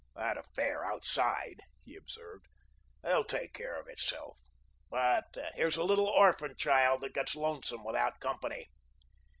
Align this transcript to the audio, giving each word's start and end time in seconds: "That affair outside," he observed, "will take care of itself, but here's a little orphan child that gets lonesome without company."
"That 0.15 0.35
affair 0.35 0.83
outside," 0.83 1.61
he 1.85 1.95
observed, 1.95 2.47
"will 3.03 3.23
take 3.23 3.53
care 3.53 3.79
of 3.79 3.87
itself, 3.87 4.35
but 4.89 5.37
here's 5.53 5.77
a 5.77 5.83
little 5.83 6.07
orphan 6.07 6.55
child 6.55 7.01
that 7.01 7.13
gets 7.13 7.35
lonesome 7.35 7.83
without 7.83 8.19
company." 8.19 8.71